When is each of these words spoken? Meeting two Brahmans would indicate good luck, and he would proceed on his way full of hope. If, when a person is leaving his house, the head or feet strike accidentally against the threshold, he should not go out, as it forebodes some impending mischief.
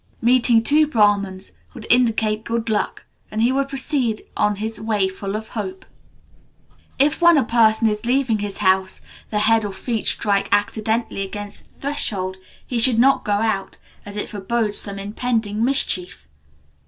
Meeting 0.19 0.63
two 0.63 0.87
Brahmans 0.87 1.51
would 1.75 1.85
indicate 1.87 2.43
good 2.43 2.69
luck, 2.69 3.05
and 3.29 3.39
he 3.39 3.51
would 3.51 3.69
proceed 3.69 4.23
on 4.35 4.55
his 4.55 4.81
way 4.81 5.07
full 5.07 5.35
of 5.35 5.49
hope. 5.49 5.85
If, 6.97 7.21
when 7.21 7.37
a 7.37 7.43
person 7.43 7.87
is 7.87 8.03
leaving 8.03 8.39
his 8.39 8.57
house, 8.65 8.99
the 9.29 9.37
head 9.37 9.63
or 9.63 9.71
feet 9.71 10.07
strike 10.07 10.49
accidentally 10.51 11.21
against 11.21 11.75
the 11.75 11.81
threshold, 11.81 12.37
he 12.65 12.79
should 12.79 12.97
not 12.97 13.23
go 13.23 13.33
out, 13.33 13.77
as 14.03 14.17
it 14.17 14.27
forebodes 14.27 14.79
some 14.79 14.97
impending 14.97 15.63
mischief. 15.63 16.27